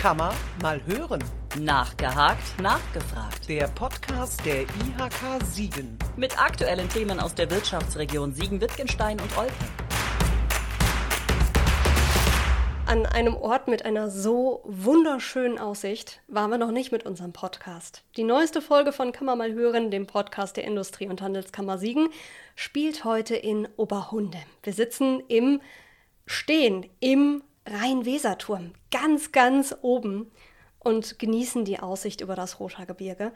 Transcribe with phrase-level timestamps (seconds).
[0.00, 1.22] Kann man mal hören.
[1.58, 3.46] Nachgehakt, nachgefragt.
[3.46, 5.98] Der Podcast der IHK Siegen.
[6.16, 9.52] Mit aktuellen Themen aus der Wirtschaftsregion Siegen-Wittgenstein und Olpe.
[12.86, 18.02] An einem Ort mit einer so wunderschönen Aussicht waren wir noch nicht mit unserem Podcast.
[18.16, 22.08] Die neueste Folge von Kann man mal hören, dem Podcast der Industrie- und Handelskammer Siegen,
[22.56, 24.38] spielt heute in Oberhunde.
[24.62, 25.60] Wir sitzen im
[26.24, 30.30] Stehen im Rhein-Weser-Turm, ganz, ganz oben
[30.78, 33.32] und genießen die Aussicht über das Rothaargebirge.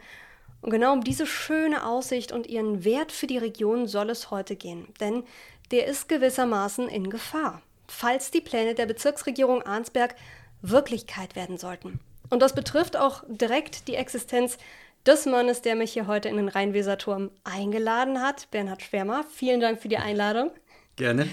[0.60, 4.56] Und genau um diese schöne Aussicht und ihren Wert für die Region soll es heute
[4.56, 5.24] gehen, denn
[5.70, 10.14] der ist gewissermaßen in Gefahr falls die Pläne der Bezirksregierung Arnsberg
[10.62, 12.00] Wirklichkeit werden sollten.
[12.30, 14.58] Und das betrifft auch direkt die Existenz
[15.06, 19.24] des Mannes, der mich hier heute in den Rheinweserturm eingeladen hat, Bernhard Schwärmer.
[19.30, 20.50] Vielen Dank für die Einladung.
[20.96, 21.28] Gerne.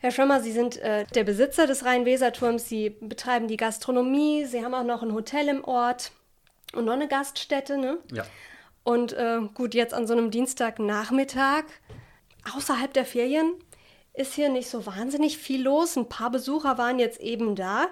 [0.00, 2.68] Herr Schwärmer, Sie sind äh, der Besitzer des Rheinweserturms.
[2.68, 4.44] Sie betreiben die Gastronomie.
[4.44, 6.12] Sie haben auch noch ein Hotel im Ort
[6.72, 7.98] und noch eine Gaststätte, ne?
[8.12, 8.24] Ja.
[8.84, 11.64] Und äh, gut, jetzt an so einem Dienstagnachmittag,
[12.56, 13.52] außerhalb der Ferien,
[14.14, 15.96] ist hier nicht so wahnsinnig viel los.
[15.96, 17.88] Ein paar Besucher waren jetzt eben da.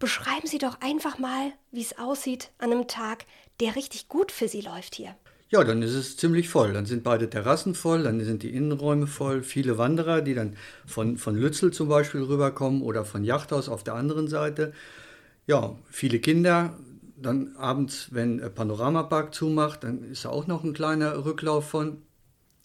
[0.00, 3.24] Beschreiben Sie doch einfach mal, wie es aussieht an einem Tag,
[3.60, 5.14] der richtig gut für Sie läuft hier.
[5.52, 6.72] Ja, dann ist es ziemlich voll.
[6.72, 9.42] Dann sind beide Terrassen voll, dann sind die Innenräume voll.
[9.42, 13.94] Viele Wanderer, die dann von, von Lützel zum Beispiel rüberkommen oder von Yachthaus auf der
[13.94, 14.72] anderen Seite.
[15.48, 16.78] Ja, viele Kinder.
[17.16, 21.98] Dann abends, wenn Panoramapark zumacht, dann ist auch noch ein kleiner Rücklauf von.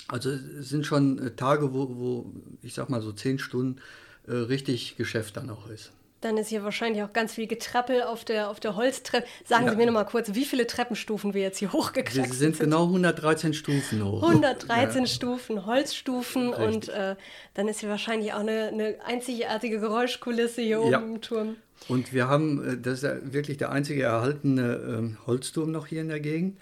[0.08, 3.82] Also es sind schon äh, Tage, wo, wo ich sag mal so zehn Stunden
[4.28, 5.92] äh, richtig Geschäft dann auch ist.
[6.26, 9.28] Dann ist hier wahrscheinlich auch ganz viel Getrappel auf der, auf der Holztreppe.
[9.44, 9.72] Sagen ja.
[9.72, 12.32] Sie mir noch mal kurz, wie viele Treppenstufen wir jetzt hier hochgekriegt haben.
[12.32, 14.24] Wir sind genau 113 Stufen hoch.
[14.24, 15.08] 113 ja.
[15.08, 16.66] Stufen, Holzstufen Richtig.
[16.66, 17.16] und äh,
[17.54, 20.98] dann ist hier wahrscheinlich auch eine, eine einzigartige Geräuschkulisse hier oben ja.
[20.98, 21.58] im Turm.
[21.90, 26.08] Und wir haben, äh, das ist wirklich der einzige erhaltene äh, Holzturm noch hier in
[26.08, 26.58] der Gegend.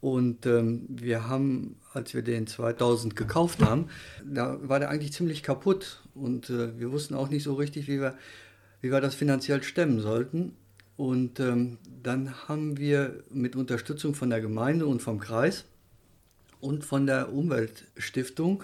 [0.00, 3.88] Und ähm, wir haben, als wir den 2000 gekauft haben,
[4.24, 6.02] da war der eigentlich ziemlich kaputt.
[6.14, 8.14] Und äh, wir wussten auch nicht so richtig, wie wir,
[8.86, 10.52] wie wir das finanziell stemmen sollten.
[10.96, 15.64] Und ähm, dann haben wir mit Unterstützung von der Gemeinde und vom Kreis
[16.60, 18.62] und von der Umweltstiftung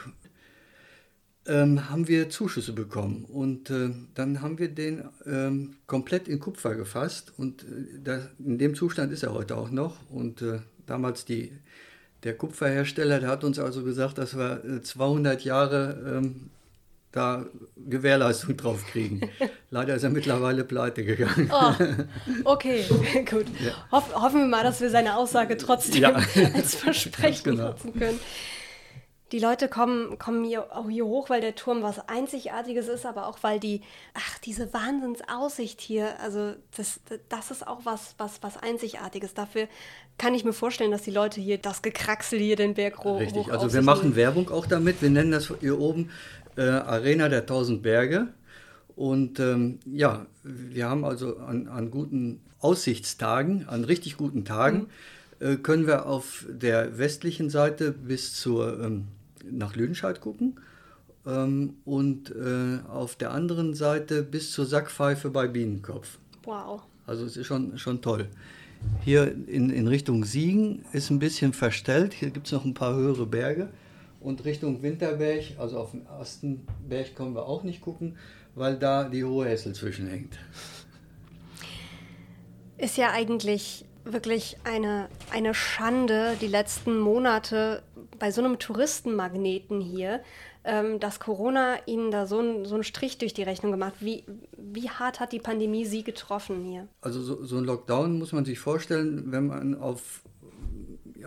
[1.47, 3.25] ähm, haben wir Zuschüsse bekommen.
[3.25, 7.33] Und äh, dann haben wir den ähm, komplett in Kupfer gefasst.
[7.37, 9.97] Und äh, da, in dem Zustand ist er heute auch noch.
[10.09, 11.51] Und äh, damals die,
[12.23, 16.51] der Kupferhersteller, der hat uns also gesagt, dass wir 200 äh, Jahre ähm,
[17.13, 17.45] da
[17.77, 19.31] Gewährleistung drauf kriegen.
[19.71, 21.51] Leider ist er mittlerweile pleite gegangen.
[21.53, 21.75] Oh,
[22.45, 22.85] okay,
[23.31, 23.47] gut.
[23.61, 23.73] Ja.
[23.93, 26.15] Hoff, hoffen wir mal, dass wir seine Aussage trotzdem ja.
[26.55, 27.69] als Versprechen genau.
[27.69, 28.19] nutzen können.
[29.31, 33.27] Die Leute kommen, kommen hier, auch hier hoch, weil der Turm was Einzigartiges ist, aber
[33.27, 33.81] auch weil die,
[34.13, 39.33] ach, diese Wahnsinnsaussicht hier, also das, das ist auch was, was, was Einzigartiges.
[39.33, 39.69] Dafür
[40.19, 43.51] kann ich mir vorstellen, dass die Leute hier das Gekraxel hier den Berg hoch Richtig,
[43.51, 45.01] also wir machen Werbung auch damit.
[45.01, 46.11] Wir nennen das hier oben
[46.57, 48.29] äh, Arena der tausend Berge.
[48.95, 54.89] Und ähm, ja, wir haben also an, an, guten Aussichtstagen, an richtig guten Tagen,
[55.41, 55.47] mhm.
[55.47, 59.09] äh, können wir auf der westlichen Seite bis zur ähm,
[59.51, 60.57] nach Lüdenscheid gucken
[61.27, 66.19] ähm, und äh, auf der anderen Seite bis zur Sackpfeife bei Bienenkopf.
[66.45, 66.83] Wow.
[67.07, 68.29] Also es ist schon, schon toll.
[69.05, 72.13] Hier in, in Richtung Siegen ist ein bisschen verstellt.
[72.13, 73.69] Hier gibt es noch ein paar höhere Berge.
[74.23, 78.17] Und Richtung Winterberg, also auf den ersten Berg können wir auch nicht gucken,
[78.55, 80.39] weil da die Hohe Hessel zwischenhängt.
[82.79, 87.83] Ist ja eigentlich wirklich eine, eine Schande, die letzten Monate
[88.19, 90.21] bei so einem Touristenmagneten hier,
[90.65, 93.95] ähm, dass Corona Ihnen da so, ein, so einen Strich durch die Rechnung gemacht.
[94.01, 94.25] Wie,
[94.57, 96.89] wie hart hat die Pandemie Sie getroffen hier?
[97.01, 100.23] Also so, so ein Lockdown muss man sich vorstellen, wenn man auf,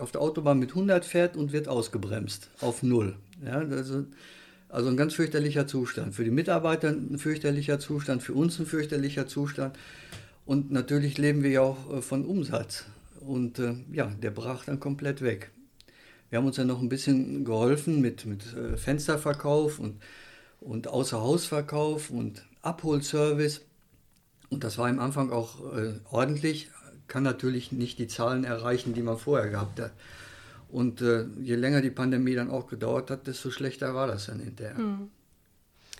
[0.00, 3.16] auf der Autobahn mit 100 fährt und wird ausgebremst auf Null.
[3.44, 4.04] Ja, also,
[4.68, 6.14] also ein ganz fürchterlicher Zustand.
[6.14, 9.76] Für die Mitarbeiter ein fürchterlicher Zustand, für uns ein fürchterlicher Zustand.
[10.44, 12.84] Und natürlich leben wir ja auch äh, von Umsatz.
[13.20, 15.50] Und äh, ja, der brach dann komplett weg.
[16.30, 20.00] Wir haben uns dann noch ein bisschen geholfen mit, mit äh, Fensterverkauf und,
[20.60, 23.62] und Außerhausverkauf und Abholservice.
[24.48, 26.70] Und das war am Anfang auch äh, ordentlich,
[27.08, 29.92] kann natürlich nicht die Zahlen erreichen, die man vorher gehabt hat.
[30.68, 34.40] Und äh, je länger die Pandemie dann auch gedauert hat, desto schlechter war das dann
[34.40, 34.78] hinterher.
[34.78, 35.10] Mhm.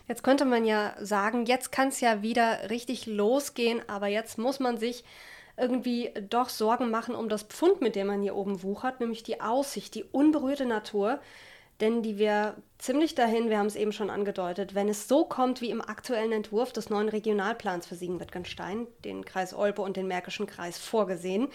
[0.08, 4.60] Jetzt könnte man ja sagen, jetzt kann es ja wieder richtig losgehen, aber jetzt muss
[4.60, 5.04] man sich
[5.56, 9.40] irgendwie doch Sorgen machen um das Pfund, mit dem man hier oben wuchert, nämlich die
[9.40, 11.18] Aussicht, die unberührte Natur.
[11.80, 15.60] Denn die wir ziemlich dahin, wir haben es eben schon angedeutet, wenn es so kommt
[15.60, 20.46] wie im aktuellen Entwurf des neuen Regionalplans für Siegen-Wittgenstein, den Kreis Olpe und den Märkischen
[20.46, 21.48] Kreis vorgesehen.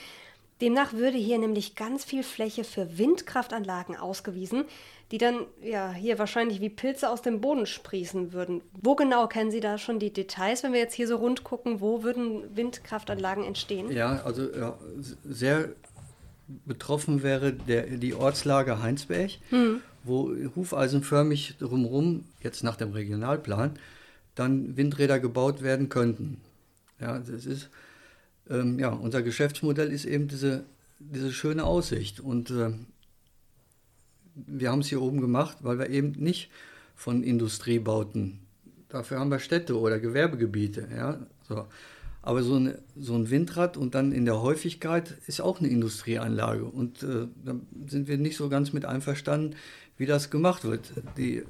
[0.61, 4.65] Demnach würde hier nämlich ganz viel Fläche für Windkraftanlagen ausgewiesen,
[5.09, 8.61] die dann ja hier wahrscheinlich wie Pilze aus dem Boden sprießen würden.
[8.73, 11.81] Wo genau kennen Sie da schon die Details, wenn wir jetzt hier so rund gucken,
[11.81, 13.91] wo würden Windkraftanlagen entstehen?
[13.91, 14.77] Ja, also ja,
[15.23, 15.69] sehr
[16.65, 19.81] betroffen wäre der, die Ortslage Heinsberg, hm.
[20.03, 23.73] Wo hufeisenförmig drumherum, jetzt nach dem Regionalplan,
[24.35, 26.41] dann Windräder gebaut werden könnten.
[26.99, 27.69] Ja, das ist
[28.49, 30.65] ähm, ja, unser Geschäftsmodell ist eben diese,
[30.99, 32.19] diese schöne Aussicht.
[32.19, 32.71] Und äh,
[34.35, 36.51] wir haben es hier oben gemacht, weil wir eben nicht
[36.95, 38.39] von Industriebauten,
[38.89, 40.87] dafür haben wir Städte oder Gewerbegebiete.
[40.95, 41.67] Ja, so.
[42.23, 46.65] Aber so, eine, so ein Windrad und dann in der Häufigkeit ist auch eine Industrieanlage.
[46.65, 47.55] Und äh, da
[47.87, 49.55] sind wir nicht so ganz mit einverstanden,
[49.97, 50.91] wie das gemacht wird.
[51.17, 51.43] Die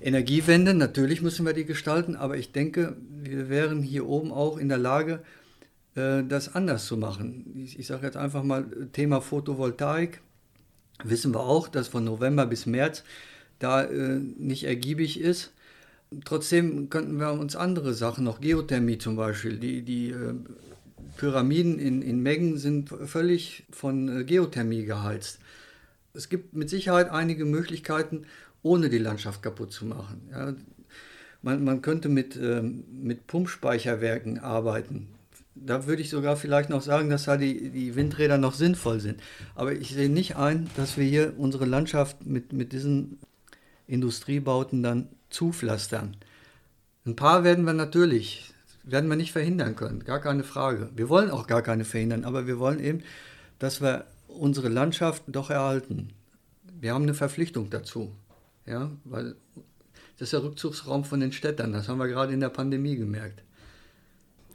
[0.00, 4.68] Energiewende, natürlich müssen wir die gestalten, aber ich denke, wir wären hier oben auch in
[4.68, 5.20] der Lage,
[5.94, 7.52] äh, das anders zu machen.
[7.56, 10.20] Ich, ich sage jetzt einfach mal Thema Photovoltaik.
[11.04, 13.04] Wissen wir auch, dass von November bis März
[13.58, 15.52] da äh, nicht ergiebig ist.
[16.24, 20.34] Trotzdem könnten wir uns andere Sachen, noch Geothermie zum Beispiel, die, die äh,
[21.16, 25.38] Pyramiden in, in Mengen sind völlig von äh, Geothermie geheizt.
[26.14, 28.24] Es gibt mit Sicherheit einige Möglichkeiten,
[28.62, 30.28] ohne die Landschaft kaputt zu machen.
[30.32, 30.54] Ja,
[31.42, 35.08] man, man könnte mit, ähm, mit Pumpspeicherwerken arbeiten
[35.64, 39.20] da würde ich sogar vielleicht noch sagen, dass da die, die Windräder noch sinnvoll sind.
[39.54, 43.18] Aber ich sehe nicht ein, dass wir hier unsere Landschaft mit, mit diesen
[43.88, 46.16] Industriebauten dann zupflastern.
[47.04, 48.52] Ein paar werden wir natürlich,
[48.84, 50.90] werden wir nicht verhindern können, gar keine Frage.
[50.94, 53.02] Wir wollen auch gar keine verhindern, aber wir wollen eben,
[53.58, 56.10] dass wir unsere Landschaft doch erhalten.
[56.80, 58.12] Wir haben eine Verpflichtung dazu,
[58.66, 59.34] ja, weil
[60.18, 63.42] das ist der Rückzugsraum von den Städtern, das haben wir gerade in der Pandemie gemerkt.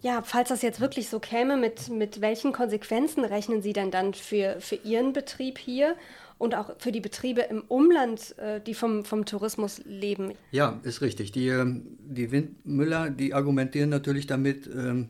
[0.02, 4.14] Ja, falls das jetzt wirklich so käme, mit, mit welchen Konsequenzen rechnen Sie denn dann
[4.14, 5.96] für, für Ihren Betrieb hier
[6.44, 10.34] und auch für die Betriebe im Umland, äh, die vom, vom Tourismus leben?
[10.52, 11.32] Ja, ist richtig.
[11.32, 15.10] Die, ähm, die Windmüller, die argumentieren natürlich damit, ähm,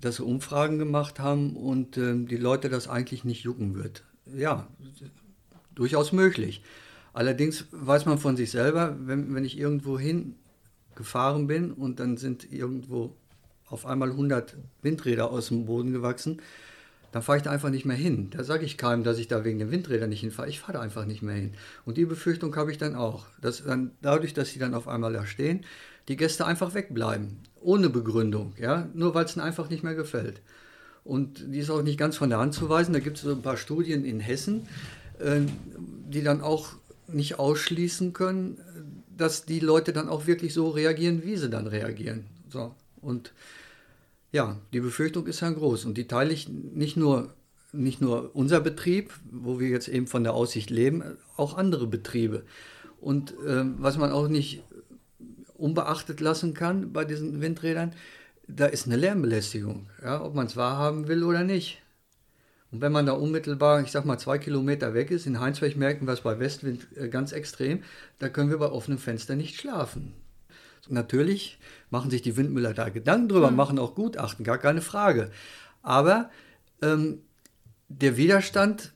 [0.00, 4.04] dass sie Umfragen gemacht haben und ähm, die Leute das eigentlich nicht jucken wird.
[4.34, 4.66] Ja,
[5.74, 6.62] durchaus möglich.
[7.12, 10.34] Allerdings weiß man von sich selber, wenn, wenn ich irgendwo hin
[10.94, 13.14] gefahren bin und dann sind irgendwo
[13.68, 16.40] auf einmal 100 Windräder aus dem Boden gewachsen,
[17.14, 18.30] dann fahre ich da einfach nicht mehr hin.
[18.30, 20.48] Da sage ich keinem, dass ich da wegen den Windrädern nicht hinfahre.
[20.48, 21.54] Ich fahre da einfach nicht mehr hin.
[21.84, 25.12] Und die Befürchtung habe ich dann auch, dass dann dadurch, dass sie dann auf einmal
[25.12, 25.64] da stehen,
[26.08, 30.42] die Gäste einfach wegbleiben, ohne Begründung, ja, nur weil es ihnen einfach nicht mehr gefällt.
[31.04, 32.92] Und die ist auch nicht ganz von der Hand zu weisen.
[32.92, 34.66] Da gibt es so ein paar Studien in Hessen,
[35.20, 35.42] äh,
[36.10, 36.70] die dann auch
[37.06, 38.58] nicht ausschließen können,
[39.16, 42.24] dass die Leute dann auch wirklich so reagieren, wie sie dann reagieren.
[42.48, 42.74] So.
[43.00, 43.32] Und
[44.34, 47.32] ja, die Befürchtung ist dann groß und die teile ich nicht nur,
[47.72, 51.04] nicht nur unser Betrieb, wo wir jetzt eben von der Aussicht leben,
[51.36, 52.42] auch andere Betriebe.
[53.00, 54.64] Und äh, was man auch nicht
[55.56, 57.92] unbeachtet lassen kann bei diesen Windrädern,
[58.48, 61.80] da ist eine Lärmbelästigung, ja, ob man es wahrhaben will oder nicht.
[62.72, 66.08] Und wenn man da unmittelbar, ich sag mal, zwei Kilometer weg ist, in Heinsberg merken
[66.08, 67.84] wir es bei Westwind äh, ganz extrem,
[68.18, 70.12] da können wir bei offenem Fenster nicht schlafen.
[70.88, 71.58] Natürlich
[71.90, 73.56] machen sich die Windmüller da Gedanken drüber, mhm.
[73.56, 75.30] machen auch Gutachten, gar keine Frage.
[75.82, 76.30] Aber
[76.82, 77.22] ähm,
[77.88, 78.92] der Widerstand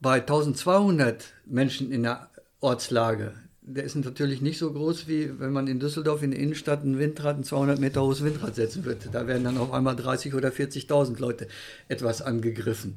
[0.00, 5.66] bei 1200 Menschen in der Ortslage, der ist natürlich nicht so groß, wie wenn man
[5.66, 9.08] in Düsseldorf in der Innenstadt ein Windrad, ein 200 Meter hohes Windrad setzen würde.
[9.10, 11.48] Da werden dann auf einmal 30 oder 40.000 Leute
[11.88, 12.96] etwas angegriffen.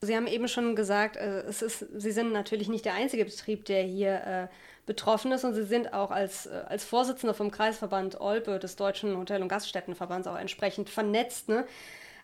[0.00, 3.64] Sie haben eben schon gesagt, äh, es ist, Sie sind natürlich nicht der einzige Betrieb,
[3.64, 4.46] der hier äh,
[4.86, 9.16] betroffen ist und Sie sind auch als, äh, als Vorsitzender vom Kreisverband Olpe des Deutschen
[9.16, 11.48] Hotel- und Gaststättenverbands auch entsprechend vernetzt.
[11.48, 11.64] Ne?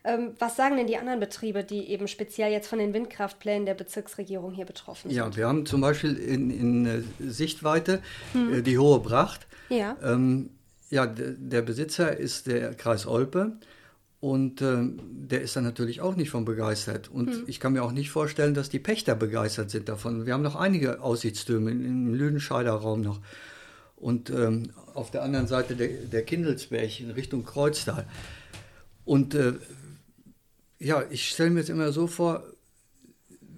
[0.02, 3.75] Ähm, was sagen denn die anderen Betriebe, die eben speziell jetzt von den Windkraftplänen der
[3.75, 5.17] Bezirksregierung hier betroffen sind?
[5.17, 8.00] Ja, wir haben zum Beispiel in, in äh, Sichtweite
[8.33, 8.55] hm.
[8.55, 9.47] äh, die Hohe Bracht.
[9.69, 9.97] Ja.
[10.02, 10.50] Ähm,
[10.88, 13.52] ja, der Besitzer ist der Kreis Olpe.
[14.21, 17.11] Und äh, der ist dann natürlich auch nicht von begeistert.
[17.11, 17.45] Und mhm.
[17.47, 20.27] ich kann mir auch nicht vorstellen, dass die Pächter begeistert sind davon.
[20.27, 23.21] Wir haben noch einige Aussichtstürme im Lüdenscheider Raum noch.
[23.97, 28.07] Und ähm, auf der anderen Seite der, der Kindelsberg in Richtung Kreuztal.
[29.07, 29.55] Und äh,
[30.79, 32.45] ja, ich stelle mir jetzt immer so vor,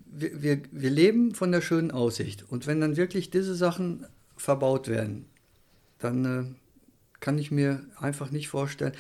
[0.07, 2.45] wir, wir, wir leben von der schönen Aussicht.
[2.49, 5.27] Und wenn dann wirklich diese Sachen verbaut werden,
[5.99, 6.62] dann äh,
[7.23, 8.93] kann ich mir einfach nicht vorstellen,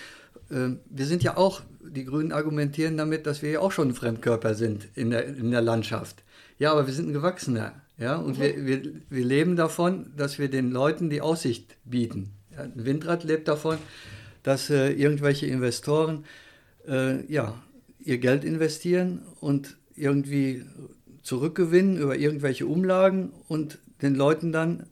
[0.50, 3.94] ähm, wir sind ja auch, die Grünen argumentieren damit, dass wir ja auch schon ein
[3.94, 6.22] Fremdkörper sind in der, in der Landschaft.
[6.58, 7.74] Ja, aber wir sind ein Gewachsener.
[7.98, 12.30] Ja, und wir, wir, wir leben davon, dass wir den Leuten die Aussicht bieten.
[12.56, 13.76] Ein Windrad lebt davon,
[14.42, 16.24] dass äh, irgendwelche Investoren
[16.88, 17.60] äh, ja,
[18.00, 20.64] ihr Geld investieren und irgendwie
[21.22, 24.86] zurückgewinnen über irgendwelche Umlagen und den Leuten dann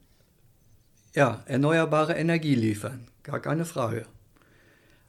[1.14, 3.06] ja, erneuerbare Energie liefern.
[3.30, 4.06] Gar keine Frage.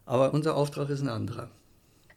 [0.06, 1.50] Aber unser Auftrag ist ein anderer.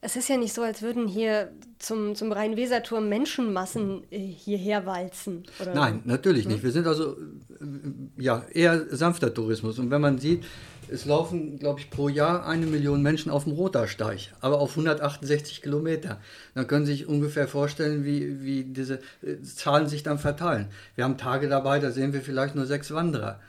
[0.01, 5.45] Es ist ja nicht so, als würden hier zum, zum Rhein-Weser-Turm Menschenmassen äh, hierher walzen.
[5.59, 5.73] Oder?
[5.73, 6.61] Nein, natürlich nicht.
[6.61, 9.79] Wir sind also äh, ja, eher sanfter Tourismus.
[9.79, 10.43] Und wenn man sieht,
[10.89, 15.63] es laufen, glaube ich, pro Jahr eine Million Menschen auf dem Rotersteig, aber auf 168
[15.63, 16.21] Kilometer.
[16.53, 20.67] Dann können Sie sich ungefähr vorstellen, wie, wie diese äh, Zahlen sich dann verteilen.
[20.93, 23.39] Wir haben Tage dabei, da sehen wir vielleicht nur sechs Wanderer.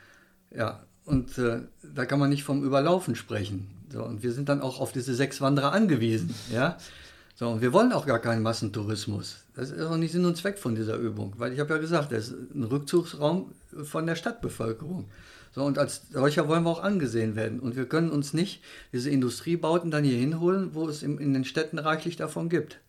[0.57, 1.61] Ja, und äh,
[1.95, 3.69] da kann man nicht vom Überlaufen sprechen.
[3.93, 6.35] So, und wir sind dann auch auf diese sechs Wanderer angewiesen.
[6.53, 6.77] Ja?
[7.37, 9.45] So, und wir wollen auch gar keinen Massentourismus.
[9.55, 12.11] Das ist auch nicht Sinn und Zweck von dieser Übung, weil ich habe ja gesagt,
[12.11, 13.53] das ist ein Rückzugsraum
[13.85, 15.05] von der Stadtbevölkerung.
[15.55, 17.61] So, und als solcher wollen wir auch angesehen werden.
[17.61, 21.45] Und wir können uns nicht diese Industriebauten dann hier hinholen, wo es in, in den
[21.45, 22.81] Städten reichlich davon gibt.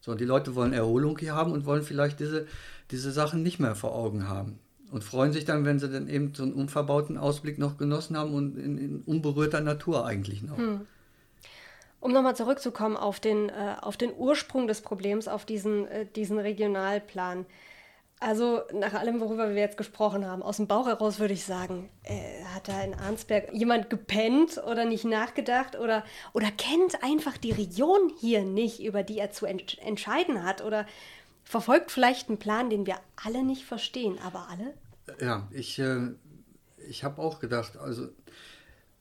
[0.00, 2.46] So, und die Leute wollen Erholung hier haben und wollen vielleicht diese,
[2.90, 4.58] diese Sachen nicht mehr vor Augen haben
[4.94, 8.32] und freuen sich dann, wenn sie dann eben so einen unverbauten Ausblick noch genossen haben
[8.32, 10.56] und in, in unberührter Natur eigentlich noch.
[10.56, 10.86] Hm.
[11.98, 16.38] Um nochmal zurückzukommen auf den, äh, auf den Ursprung des Problems, auf diesen, äh, diesen
[16.38, 17.44] Regionalplan.
[18.20, 21.90] Also nach allem, worüber wir jetzt gesprochen haben, aus dem Bauch heraus würde ich sagen,
[22.04, 27.50] äh, hat da in Arnsberg jemand gepennt oder nicht nachgedacht oder, oder kennt einfach die
[27.50, 30.86] Region hier nicht, über die er zu ent entscheiden hat oder
[31.44, 34.74] verfolgt vielleicht einen Plan, den wir alle nicht verstehen, aber alle
[35.20, 36.08] ja, ich, äh,
[36.88, 38.08] ich habe auch gedacht, also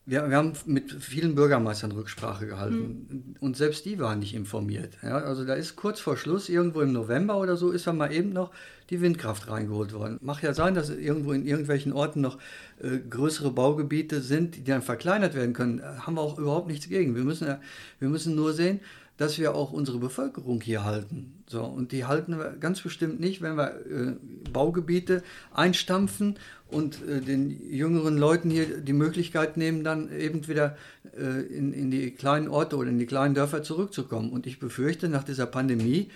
[0.05, 3.35] wir, wir haben mit vielen Bürgermeistern Rücksprache gehalten mhm.
[3.39, 4.97] und selbst die waren nicht informiert.
[5.01, 8.11] Ja, also da ist kurz vor Schluss, irgendwo im November oder so, ist dann mal
[8.11, 8.51] eben noch
[8.89, 10.19] die Windkraft reingeholt worden.
[10.21, 12.37] Mag ja sein, dass irgendwo in irgendwelchen Orten noch
[12.81, 15.77] äh, größere Baugebiete sind, die dann verkleinert werden können.
[15.77, 17.15] Da haben wir auch überhaupt nichts gegen.
[17.15, 17.55] Wir müssen,
[17.99, 18.81] wir müssen nur sehen,
[19.17, 21.43] dass wir auch unsere Bevölkerung hier halten.
[21.47, 24.15] So, und die halten wir ganz bestimmt nicht, wenn wir äh,
[24.51, 26.37] Baugebiete einstampfen
[26.69, 30.75] und äh, den jüngeren Leuten hier die Möglichkeit nehmen, dann eben wieder
[31.15, 34.31] äh, in, in die kleinen Orte oder in die kleinen Dörfer zurückzukommen.
[34.31, 36.09] Und ich befürchte, nach dieser Pandemie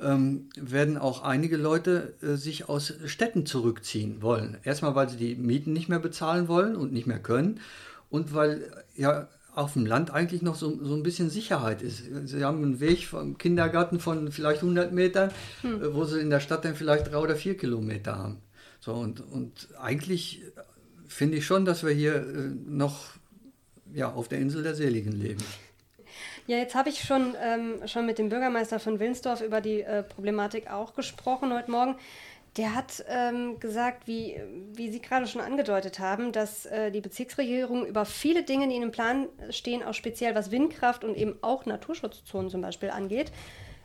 [0.00, 4.56] ähm, werden auch einige Leute äh, sich aus Städten zurückziehen wollen.
[4.62, 7.60] Erstmal, weil sie die Mieten nicht mehr bezahlen wollen und nicht mehr können
[8.10, 12.04] und weil ja auf dem Land eigentlich noch so, so ein bisschen Sicherheit ist.
[12.24, 15.82] Sie haben einen Weg vom Kindergarten von vielleicht 100 Metern, hm.
[15.82, 18.38] Äh, wo sie in der Stadt dann vielleicht drei oder vier Kilometer haben.
[18.80, 20.42] So, und, und eigentlich
[21.08, 23.14] finde ich schon, dass wir hier äh, noch
[23.92, 25.42] ja, auf der Insel der Seligen leben.
[26.46, 30.02] Ja, jetzt habe ich schon, ähm, schon mit dem Bürgermeister von Wilnsdorf über die äh,
[30.02, 31.96] Problematik auch gesprochen heute Morgen.
[32.58, 34.36] Der hat ähm, gesagt, wie,
[34.72, 38.80] wie Sie gerade schon angedeutet haben, dass äh, die Bezirksregierung über viele Dinge, die in
[38.80, 43.30] dem Plan stehen, auch speziell was Windkraft und eben auch Naturschutzzonen zum Beispiel angeht,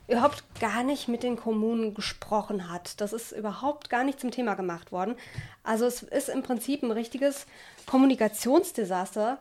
[0.08, 3.00] überhaupt gar nicht mit den Kommunen gesprochen hat.
[3.00, 5.14] Das ist überhaupt gar nicht zum Thema gemacht worden.
[5.62, 7.46] Also es ist im Prinzip ein richtiges
[7.86, 9.38] Kommunikationsdesaster.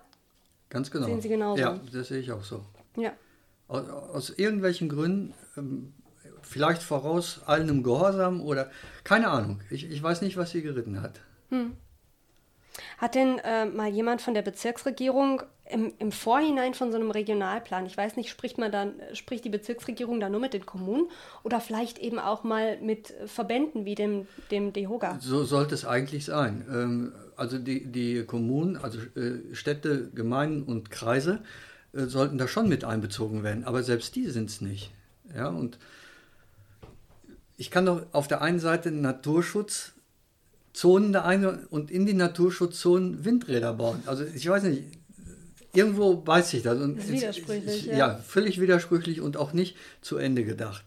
[0.70, 1.08] Ganz genau.
[1.08, 1.60] Sehen Sie genauso?
[1.60, 2.64] Ja, das sehe ich auch so.
[2.96, 3.14] Ja.
[3.68, 5.94] Aus, aus irgendwelchen Gründen ähm,
[6.44, 8.70] vielleicht voraus allem Gehorsam oder
[9.04, 9.62] keine Ahnung.
[9.70, 11.20] Ich, ich weiß nicht, was sie geritten hat.
[11.50, 11.74] Hm.
[12.98, 17.86] Hat denn äh, mal jemand von der Bezirksregierung im, im Vorhinein von so einem Regionalplan,
[17.86, 21.08] ich weiß nicht, spricht man dann, spricht die Bezirksregierung da nur mit den Kommunen
[21.44, 25.20] oder vielleicht eben auch mal mit Verbänden wie dem, dem DEHOGA?
[25.22, 26.66] So sollte es eigentlich sein.
[26.70, 31.44] Ähm, also die, die Kommunen, also äh, Städte, Gemeinden und Kreise
[31.94, 34.92] äh, sollten da schon mit einbezogen werden, aber selbst die sind es nicht.
[35.36, 35.80] Ja, und
[37.58, 43.74] ich kann doch auf der einen Seite Naturschutzzonen da ein und in die Naturschutzzonen Windräder
[43.74, 44.04] bauen.
[44.06, 44.84] Also ich weiß nicht,
[45.74, 46.80] irgendwo weiß ich das.
[46.80, 47.86] Und das ist widersprüchlich.
[47.86, 47.98] ja.
[47.98, 50.84] ja, völlig widersprüchlich und auch nicht zu Ende gedacht.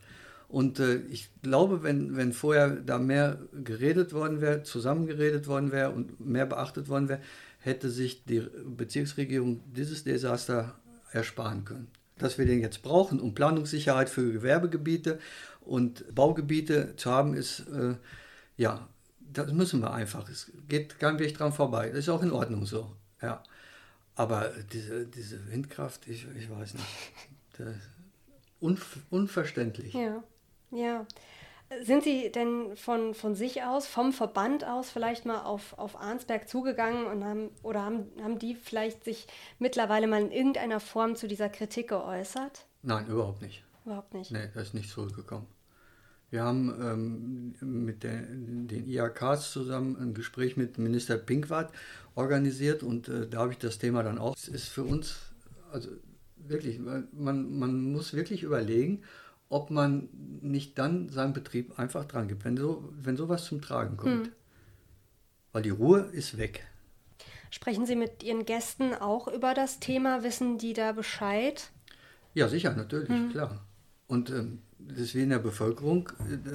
[0.48, 5.90] Und äh, ich glaube, wenn, wenn vorher da mehr geredet worden wäre, zusammengeredet worden wäre
[5.90, 7.20] und mehr beachtet worden wäre,
[7.58, 10.76] hätte sich die Bezirksregierung dieses Desaster
[11.10, 11.88] ersparen können.
[12.18, 15.18] Dass wir den jetzt brauchen, um Planungssicherheit für Gewerbegebiete
[15.66, 17.96] und Baugebiete zu haben, ist, äh,
[18.56, 18.88] ja,
[19.20, 20.28] das müssen wir einfach.
[20.28, 21.88] Es geht kein Weg dran vorbei.
[21.88, 22.92] Das ist auch in Ordnung so.
[23.20, 23.42] Ja.
[24.14, 26.86] Aber diese, diese Windkraft, ich, ich weiß nicht.
[28.60, 29.92] Unver unverständlich.
[29.92, 30.22] Ja,
[30.70, 31.06] ja.
[31.82, 36.48] Sind Sie denn von, von sich aus, vom Verband aus vielleicht mal auf, auf Arnsberg
[36.48, 39.26] zugegangen und haben, oder haben, haben die vielleicht sich
[39.58, 42.66] mittlerweile mal in irgendeiner Form zu dieser Kritik geäußert?
[42.82, 43.64] Nein, überhaupt nicht.
[43.84, 44.30] Überhaupt nicht.
[44.30, 45.46] Nee, das ist nicht zurückgekommen.
[46.36, 51.72] Wir haben ähm, mit der, den IAKs zusammen ein Gespräch mit Minister Pinkwart
[52.14, 54.36] organisiert und äh, da habe ich das Thema dann auch.
[54.36, 55.16] Es ist für uns,
[55.72, 55.88] also
[56.36, 57.08] wirklich, man,
[57.58, 59.02] man muss wirklich überlegen,
[59.48, 60.10] ob man
[60.42, 64.26] nicht dann seinen Betrieb einfach dran gibt, wenn, so, wenn sowas zum Tragen kommt.
[64.26, 64.32] Hm.
[65.52, 66.66] Weil die Ruhe ist weg.
[67.50, 70.22] Sprechen Sie mit Ihren Gästen auch über das Thema?
[70.22, 71.70] Wissen die da Bescheid?
[72.34, 73.30] Ja, sicher, natürlich, hm.
[73.30, 73.64] klar.
[74.06, 76.10] Und ähm, das ist wie in der Bevölkerung,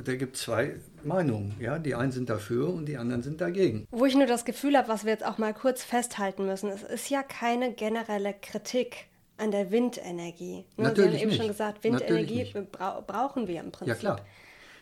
[0.06, 1.56] da gibt es zwei Meinungen.
[1.60, 1.80] Ja?
[1.80, 3.88] Die einen sind dafür und die anderen sind dagegen.
[3.92, 6.84] Wo ich nur das Gefühl habe, was wir jetzt auch mal kurz festhalten müssen, es
[6.84, 10.66] ist ja keine generelle Kritik an der Windenergie.
[10.78, 10.84] Ne?
[10.84, 11.38] Natürlich Sie haben eben nicht.
[11.38, 13.88] schon gesagt, Windenergie bra brauchen wir im Prinzip.
[13.88, 14.26] Ja klar.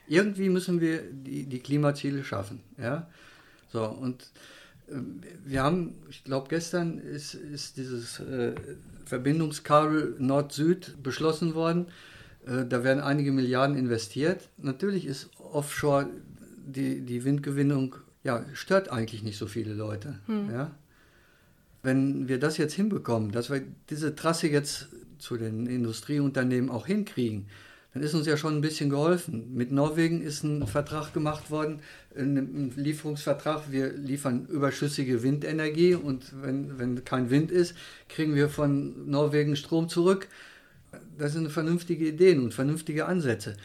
[0.08, 2.62] Irgendwie müssen wir die, die Klimaziele schaffen.
[2.77, 3.08] Ja?
[3.72, 4.24] So, und
[4.89, 4.96] äh,
[5.46, 8.53] wir haben, ich glaube, gestern ist, ist dieses äh,
[9.05, 11.88] Verbindungskabel Nord-Süd beschlossen worden.
[12.50, 14.50] Äh, da werden einige Milliarden investiert.
[14.58, 16.08] Natürlich ist Offshore
[16.65, 20.20] die, die Windgewinnung, ja, stört eigentlich nicht so viele Leute.
[20.25, 20.50] Hm.
[20.51, 20.72] Ja?
[21.84, 27.48] Wenn wir das jetzt hinbekommen, dass wir diese Trasse jetzt zu den Industrieunternehmen auch hinkriegen,
[27.94, 29.56] dann ist uns ja schon ein bisschen geholfen.
[29.56, 31.79] Mit Norwegen ist ein Vertrag gemacht worden,
[32.15, 33.72] ein Lieferungsvertrag.
[33.72, 37.74] Wir liefern überschüssige Windenergie und wenn, wenn kein Wind ist,
[38.08, 40.27] kriegen wir von Norwegen Strom zurück.
[41.17, 43.55] Das sind vernünftige Ideen und vernünftige Ansätze.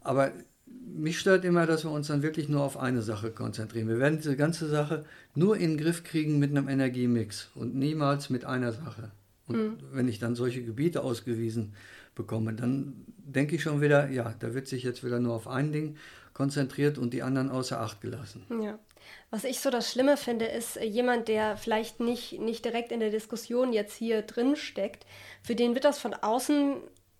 [0.00, 0.32] Aber
[0.66, 3.88] mich stört immer, dass wir uns dann wirklich nur auf eine Sache konzentrieren.
[3.88, 8.30] Wir werden diese ganze Sache nur in den Griff kriegen mit einem Energiemix und niemals
[8.30, 9.10] mit einer Sache.
[9.46, 9.76] Und mhm.
[9.92, 11.74] wenn ich dann solche Gebiete ausgewiesen
[12.14, 15.72] bekomme, dann denke ich schon wieder, ja, da wird sich jetzt wieder nur auf ein
[15.72, 15.96] Ding
[16.38, 18.46] konzentriert und die anderen außer Acht gelassen.
[18.62, 18.78] Ja.
[19.30, 23.00] Was ich so das Schlimme finde, ist äh, jemand, der vielleicht nicht, nicht direkt in
[23.00, 25.04] der Diskussion jetzt hier drin steckt,
[25.42, 26.76] für den wird das von außen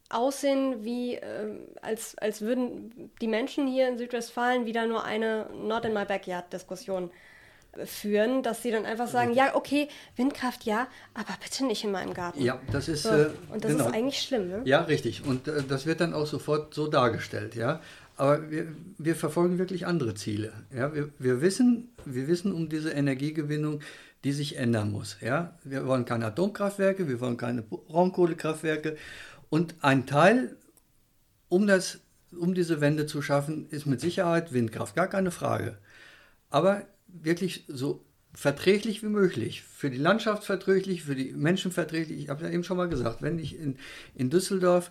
[0.08, 1.50] aussehen, wie äh,
[1.82, 6.52] als, als würden die Menschen hier in Südwestfalen wieder nur eine Not in my backyard
[6.52, 7.10] Diskussion
[7.72, 11.90] äh, führen, dass sie dann einfach sagen, ja, okay, Windkraft ja, aber bitte nicht in
[11.90, 12.40] meinem Garten.
[12.40, 13.10] Ja, das ist so.
[13.10, 13.88] äh, und das genau.
[13.88, 14.62] ist eigentlich schlimm, ne?
[14.64, 15.26] Ja, richtig.
[15.26, 17.80] Und äh, das wird dann auch sofort so dargestellt, ja.
[18.18, 18.66] Aber wir,
[18.98, 20.52] wir verfolgen wirklich andere Ziele.
[20.74, 23.80] Ja, wir, wir, wissen, wir wissen um diese Energiegewinnung,
[24.24, 25.18] die sich ändern muss.
[25.20, 28.96] Ja, wir wollen keine Atomkraftwerke, wir wollen keine Braunkohlekraftwerke
[29.50, 30.56] und ein Teil,
[31.48, 32.00] um, das,
[32.36, 35.78] um diese Wende zu schaffen, ist mit Sicherheit Windkraft, gar keine Frage.
[36.50, 38.04] Aber wirklich so
[38.34, 39.62] verträglich wie möglich.
[39.62, 42.18] Für die Landschaft verträglich, für die Menschen verträglich.
[42.18, 43.78] Ich habe ja eben schon mal gesagt, wenn ich in,
[44.16, 44.90] in Düsseldorf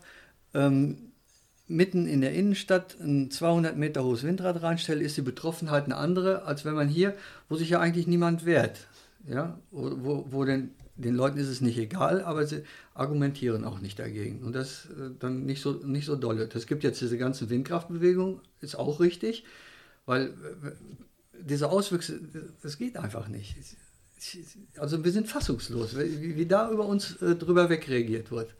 [0.53, 1.06] ähm,
[1.67, 6.43] mitten in der Innenstadt ein 200 Meter hohes Windrad reinstelle, ist die Betroffenheit eine andere,
[6.43, 7.15] als wenn man hier,
[7.49, 8.87] wo sich ja eigentlich niemand wehrt,
[9.27, 13.79] ja, wo, wo, wo denn den Leuten ist es nicht egal, aber sie argumentieren auch
[13.79, 14.43] nicht dagegen.
[14.43, 16.47] Und das äh, dann nicht so, nicht so dolle.
[16.47, 19.43] Das gibt jetzt diese ganze Windkraftbewegung, ist auch richtig,
[20.05, 20.71] weil äh,
[21.39, 22.19] diese Auswüchse,
[22.63, 23.55] das geht einfach nicht.
[24.77, 28.55] Also wir sind fassungslos, wie, wie da über uns äh, drüber wegreagiert wird.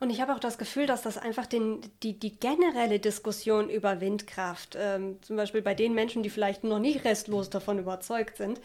[0.00, 4.00] Und ich habe auch das Gefühl, dass das einfach den, die, die generelle Diskussion über
[4.00, 8.60] Windkraft, ähm, zum Beispiel bei den Menschen, die vielleicht noch nicht restlos davon überzeugt sind,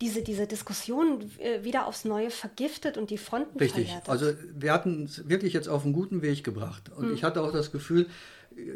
[0.00, 3.86] diese, diese Diskussion äh, wieder aufs Neue vergiftet und die Fronten Richtig.
[3.86, 4.10] Verhärtet.
[4.10, 6.90] Also wir hatten es wirklich jetzt auf einen guten Weg gebracht.
[6.96, 7.14] Und hm.
[7.14, 8.06] ich hatte auch das Gefühl,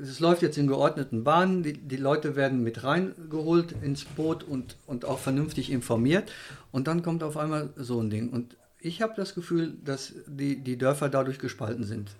[0.02, 4.76] es läuft jetzt in geordneten Bahnen, die, die Leute werden mit reingeholt ins Boot und,
[4.86, 6.32] und auch vernünftig informiert.
[6.72, 8.30] Und dann kommt auf einmal so ein Ding.
[8.30, 12.10] Und ich habe das Gefühl, dass die, die Dörfer dadurch gespalten sind.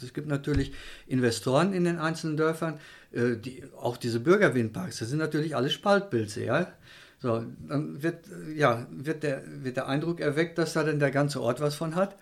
[0.00, 0.72] Es gibt natürlich
[1.06, 2.78] Investoren in den einzelnen Dörfern,
[3.10, 6.44] äh, die, auch diese Bürgerwindparks, das sind natürlich alle Spaltpilze.
[6.44, 6.72] Ja?
[7.20, 11.42] So, dann wird, ja, wird, der, wird der Eindruck erweckt, dass da denn der ganze
[11.42, 12.16] Ort was von hat.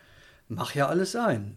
[0.49, 1.57] Mach ja alles sein.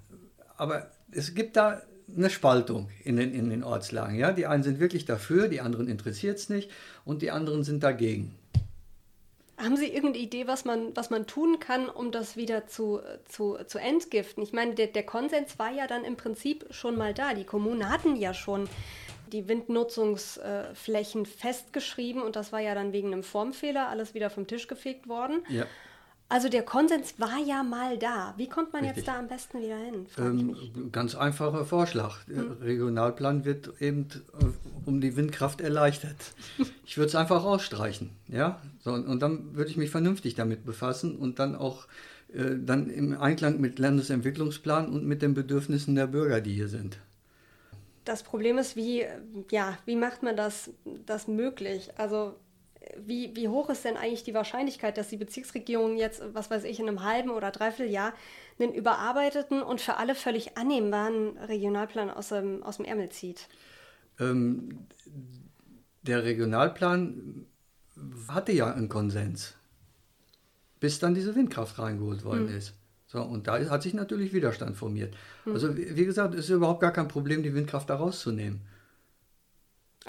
[0.57, 1.81] Aber es gibt da
[2.15, 4.15] eine Spaltung in den, in den Ortslagen.
[4.15, 4.33] Ja?
[4.33, 6.69] Die einen sind wirklich dafür, die anderen interessiert es nicht
[7.05, 8.35] und die anderen sind dagegen.
[9.61, 13.57] Haben Sie irgendeine Idee, was man, was man tun kann, um das wieder zu, zu,
[13.67, 14.41] zu entgiften?
[14.41, 17.33] Ich meine, der, der Konsens war ja dann im Prinzip schon mal da.
[17.33, 18.69] Die Kommunen hatten ja schon
[19.33, 24.67] die Windnutzungsflächen festgeschrieben und das war ja dann wegen einem Formfehler alles wieder vom Tisch
[24.67, 25.43] gefegt worden.
[25.49, 25.65] Ja.
[26.29, 28.35] Also der Konsens war ja mal da.
[28.37, 28.97] Wie kommt man Richtig.
[28.97, 30.05] jetzt da am besten wieder hin?
[30.19, 32.23] Ähm, ganz einfacher Vorschlag.
[32.25, 32.57] Der hm.
[32.61, 34.07] Regionalplan wird eben
[34.39, 34.45] äh,
[34.85, 36.17] um die Windkraft erleichtert.
[36.85, 38.09] Ich würde es einfach rausstreichen.
[38.27, 38.59] Ja?
[38.79, 41.85] So, und dann würde ich mich vernünftig damit befassen und dann auch
[42.33, 46.97] äh, dann im Einklang mit Landesentwicklungsplan und mit den Bedürfnissen der Bürger, die hier sind
[48.09, 49.05] das Problem ist, wie,
[49.51, 50.71] ja, wie macht man das,
[51.05, 51.91] das möglich?
[51.97, 52.35] Also
[52.97, 56.79] wie, wie hoch ist denn eigentlich die Wahrscheinlichkeit, dass die Bezirksregierung jetzt, was weiß ich,
[56.79, 58.13] in einem halben oder dreiviertel Jahr
[58.59, 63.47] einen überarbeiteten und für alle völlig annehmbaren Regionalplan aus dem, aus dem Ärmel zieht?
[64.19, 64.87] Ähm,
[66.01, 67.45] der Regionalplan
[68.27, 69.55] hatte ja einen Konsens,
[70.79, 72.57] bis dann diese Windkraft reingeholt worden hm.
[72.57, 72.73] ist.
[73.07, 75.15] So, und da hat sich natürlich Widerstand formiert.
[75.45, 75.53] Hm.
[75.53, 78.61] Also wie gesagt, es ist überhaupt gar kein Problem, die Windkraft da rauszunehmen.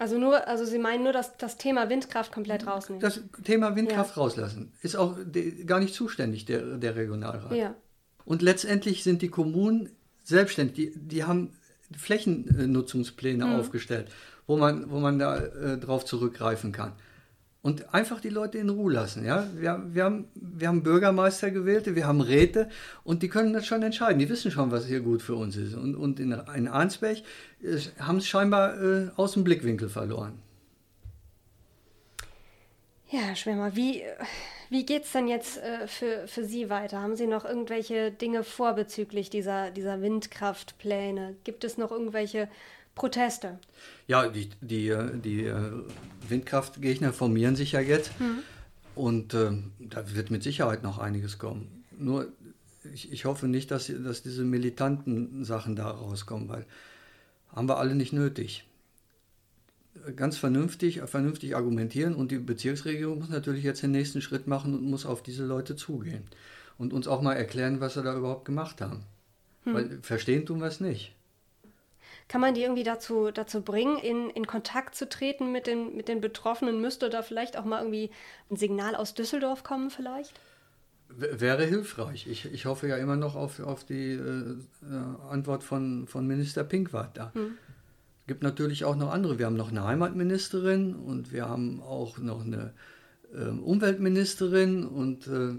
[0.01, 3.03] Also nur, also Sie meinen nur, dass das Thema Windkraft komplett rausnehmen?
[3.03, 4.23] Das Thema Windkraft ja.
[4.23, 4.73] rauslassen.
[4.81, 5.15] Ist auch
[5.67, 7.53] gar nicht zuständig, der, der Regionalrat.
[7.53, 7.75] Ja.
[8.25, 9.91] Und letztendlich sind die Kommunen
[10.25, 10.75] selbstständig.
[10.75, 11.53] Die, die haben
[11.95, 13.57] Flächennutzungspläne mhm.
[13.57, 14.11] aufgestellt,
[14.47, 16.95] wo man, wo man da äh, drauf zurückgreifen kann
[17.62, 19.25] und einfach die Leute in Ruhe lassen.
[19.25, 19.46] Ja?
[19.55, 22.70] Wir, wir, haben, wir haben Bürgermeister gewählt, wir haben Räte
[23.05, 24.18] und die können das schon entscheiden.
[24.18, 25.75] Die wissen schon, was hier gut für uns ist.
[25.75, 27.18] Und, und in, in Arnsberg
[27.62, 30.40] äh, haben es scheinbar äh, aus dem Blickwinkel verloren.
[33.11, 34.03] Ja, Herr Schwimmer, wie,
[34.70, 37.03] wie geht es denn jetzt äh, für, für Sie weiter?
[37.03, 41.35] Haben Sie noch irgendwelche Dinge vor bezüglich dieser, dieser Windkraftpläne?
[41.42, 42.49] Gibt es noch irgendwelche
[42.94, 43.59] Proteste.
[44.07, 45.72] Ja, die, die, die äh,
[46.29, 48.38] Windkraftgegner formieren sich ja jetzt mhm.
[48.94, 51.85] und äh, da wird mit Sicherheit noch einiges kommen.
[51.98, 52.29] Nur
[52.92, 56.66] ich, ich hoffe nicht, dass, dass diese militanten Sachen da rauskommen, weil
[57.48, 58.64] haben wir alle nicht nötig.
[60.16, 64.83] Ganz vernünftig, vernünftig argumentieren und die Bezirksregierung muss natürlich jetzt den nächsten Schritt machen und
[64.83, 66.24] muss auf diese Leute zugehen
[66.79, 69.05] und uns auch mal erklären, was sie da überhaupt gemacht haben.
[69.64, 69.74] Hm.
[69.74, 71.14] Weil verstehen tun wir es nicht.
[72.31, 76.07] Kann man die irgendwie dazu, dazu bringen, in, in Kontakt zu treten mit den, mit
[76.07, 76.81] den Betroffenen?
[76.81, 78.09] Müsste da vielleicht auch mal irgendwie
[78.49, 80.38] ein Signal aus Düsseldorf kommen vielleicht?
[81.09, 82.29] Wäre hilfreich.
[82.29, 86.62] Ich, ich hoffe ja immer noch auf, auf die äh, äh, Antwort von, von Minister
[86.62, 87.35] Pinkwart da.
[87.35, 87.59] Hm.
[88.21, 89.40] Es gibt natürlich auch noch andere.
[89.40, 92.75] Wir haben noch eine Heimatministerin und wir haben auch noch eine
[93.35, 95.57] äh, Umweltministerin und äh,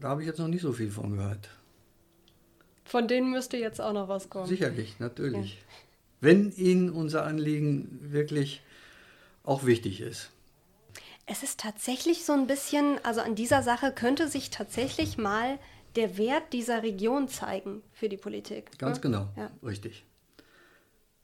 [0.00, 1.50] da habe ich jetzt noch nicht so viel von gehört.
[2.86, 4.46] Von denen müsste jetzt auch noch was kommen.
[4.46, 5.56] Sicherlich, natürlich.
[5.56, 5.85] Ja
[6.20, 8.62] wenn Ihnen unser Anliegen wirklich
[9.44, 10.30] auch wichtig ist.
[11.26, 15.58] Es ist tatsächlich so ein bisschen, also an dieser Sache könnte sich tatsächlich mal
[15.96, 18.78] der Wert dieser Region zeigen für die Politik.
[18.78, 19.02] Ganz ja?
[19.02, 19.50] genau, ja.
[19.64, 20.04] richtig.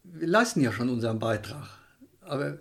[0.03, 1.69] Wir leisten ja schon unseren Beitrag,
[2.23, 2.59] aber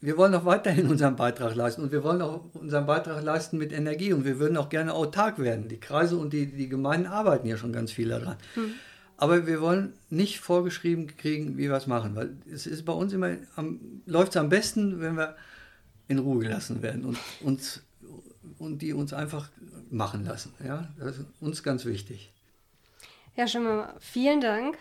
[0.00, 3.72] wir wollen auch weiterhin unseren Beitrag leisten und wir wollen auch unseren Beitrag leisten mit
[3.72, 5.68] Energie und wir würden auch gerne autark werden.
[5.68, 8.36] Die Kreise und die, die Gemeinden arbeiten ja schon ganz viel daran.
[8.54, 8.74] Hm.
[9.20, 13.12] Aber wir wollen nicht vorgeschrieben kriegen, wie wir es machen, weil es ist bei uns
[13.12, 13.36] immer,
[14.06, 15.36] läuft es am besten, wenn wir
[16.06, 17.82] in Ruhe gelassen werden und, uns,
[18.58, 19.50] und die uns einfach
[19.90, 20.54] machen lassen.
[20.64, 20.88] Ja?
[20.98, 22.32] Das ist uns ganz wichtig.
[23.34, 24.78] Ja, Schimmer, vielen Dank.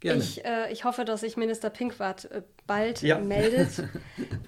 [0.00, 0.22] Gerne.
[0.22, 3.18] Ich, äh, ich hoffe, dass sich Minister Pinkwart äh, bald ja.
[3.18, 3.82] meldet.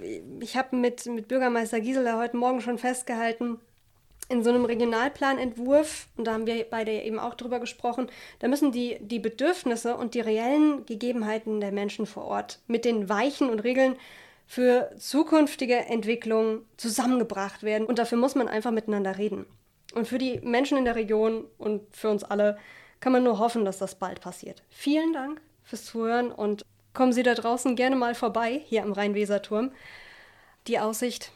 [0.40, 3.58] ich habe mit, mit Bürgermeister Gisela heute Morgen schon festgehalten,
[4.30, 8.72] in so einem Regionalplanentwurf, und da haben wir beide eben auch drüber gesprochen, da müssen
[8.72, 13.60] die, die Bedürfnisse und die reellen Gegebenheiten der Menschen vor Ort mit den Weichen und
[13.60, 13.96] Regeln
[14.46, 17.86] für zukünftige Entwicklung zusammengebracht werden.
[17.86, 19.46] Und dafür muss man einfach miteinander reden.
[19.94, 22.58] Und für die Menschen in der Region und für uns alle
[23.00, 24.62] kann man nur hoffen, dass das bald passiert.
[24.68, 26.64] Vielen Dank fürs Zuhören und
[26.94, 29.72] kommen Sie da draußen gerne mal vorbei, hier am Rhein-Weser-Turm.
[30.66, 31.32] Die Aussicht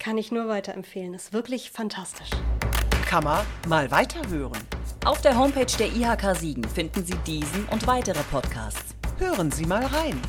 [0.00, 1.14] kann ich nur weiterempfehlen.
[1.14, 2.30] Ist wirklich fantastisch.
[3.06, 4.58] Kann man mal weiterhören.
[5.04, 8.96] Auf der Homepage der IHK Siegen finden Sie diesen und weitere Podcasts.
[9.18, 10.20] Hören Sie mal rein.